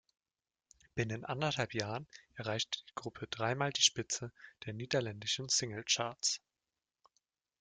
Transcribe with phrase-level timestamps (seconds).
[0.95, 4.31] Binnen anderthalb Jahren erreichte die Gruppe dreimal die Spitze
[4.65, 6.41] der niederländischen Singlecharts.